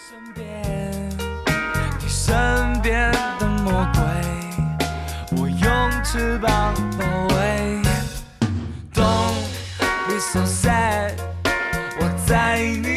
[0.06, 0.44] 身边，
[2.00, 2.34] 你身
[2.82, 4.02] 边的魔鬼，
[5.40, 7.04] 我用翅膀包
[7.36, 7.82] 围。
[8.92, 9.46] Don't
[10.06, 11.12] be so sad，
[12.00, 12.93] 我在你